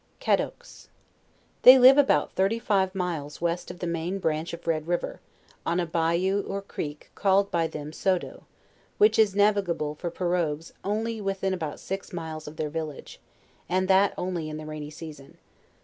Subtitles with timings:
[0.19, 0.87] CADDOQUES.
[1.61, 5.19] They live about thirty five miles west of the main branch of Red river,
[5.63, 8.45] on a bayou or creek called by them Sodo,
[8.97, 13.19] which is navigable for perOgues only within about eix miles of their village,
[13.69, 15.37] and that only in the rainy season.